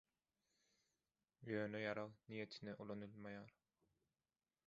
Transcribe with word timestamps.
Ýöne 1.51 1.81
ýarag 1.83 2.17
niýetine 2.31 2.75
ulanylmaýar. 2.87 3.55